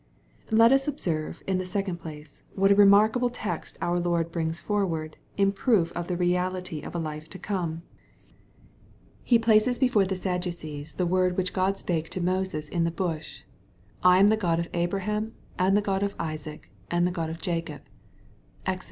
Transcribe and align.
Let 0.49 0.69
tts 0.71 0.87
observe, 0.87 1.43
in 1.45 1.59
the 1.59 1.65
second 1.67 1.97
place, 1.97 2.41
what 2.55 2.71
a 2.71 2.75
remarkable 2.75 3.29
text 3.29 3.77
our 3.83 3.99
Lord 3.99 4.31
brings 4.31 4.59
forward, 4.59 5.15
in 5.37 5.51
proof 5.51 5.91
of 5.91 6.07
the 6.07 6.17
reality 6.17 6.81
of 6.81 6.95
a 6.95 6.97
life 6.97 7.29
to 7.29 7.37
come. 7.37 7.83
He 9.21 9.37
places 9.37 9.77
before 9.77 10.05
the 10.07 10.15
Sadducees 10.15 10.95
the 10.95 11.05
wordi 11.05 11.35
13 11.37 11.45
290 11.53 11.53
EXPOSITOBT 11.53 11.53
THOUGHTS. 11.53 11.53
which 11.53 11.53
€k)d 11.53 11.77
spake 11.77 12.09
to 12.09 12.19
Moses 12.19 12.67
in 12.69 12.83
the 12.83 12.89
bash 12.89 13.43
:r'I 14.03 14.19
am 14.21 14.27
the 14.29 14.37
God 14.37 14.57
of 14.59 14.69
Abraham, 14.73 15.33
and 15.59 15.77
the 15.77 15.83
God 15.83 16.01
of 16.01 16.15
Isaac, 16.17 16.71
and 16.89 17.05
the 17.05 17.11
Gtoi 17.11 17.29
of 17.29 17.37
Jacob/' 17.39 17.81
(Exod. 18.65 18.79